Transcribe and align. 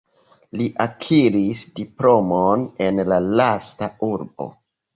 Li 0.61 0.65
akiris 0.85 1.61
diplomon 1.81 2.65
en 2.89 3.05
la 3.13 3.23
lasta 3.43 3.95
urbo. 4.13 4.53